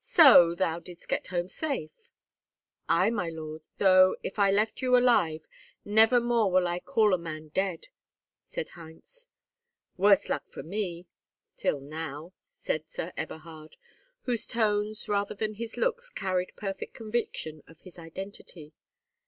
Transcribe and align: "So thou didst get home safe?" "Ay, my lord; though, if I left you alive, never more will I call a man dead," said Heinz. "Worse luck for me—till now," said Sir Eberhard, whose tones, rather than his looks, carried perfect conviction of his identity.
"So 0.03 0.55
thou 0.55 0.79
didst 0.79 1.07
get 1.07 1.27
home 1.27 1.47
safe?" 1.47 2.09
"Ay, 2.89 3.11
my 3.11 3.29
lord; 3.29 3.67
though, 3.77 4.15
if 4.23 4.39
I 4.39 4.49
left 4.49 4.81
you 4.81 4.97
alive, 4.97 5.45
never 5.85 6.19
more 6.19 6.51
will 6.51 6.65
I 6.67 6.79
call 6.79 7.13
a 7.13 7.19
man 7.19 7.49
dead," 7.49 7.89
said 8.47 8.69
Heinz. 8.69 9.27
"Worse 9.97 10.27
luck 10.27 10.49
for 10.49 10.63
me—till 10.63 11.81
now," 11.81 12.33
said 12.41 12.85
Sir 12.89 13.13
Eberhard, 13.15 13.77
whose 14.23 14.47
tones, 14.47 15.07
rather 15.07 15.35
than 15.35 15.53
his 15.53 15.77
looks, 15.77 16.09
carried 16.09 16.53
perfect 16.55 16.95
conviction 16.95 17.61
of 17.67 17.81
his 17.81 17.99
identity. 17.99 18.73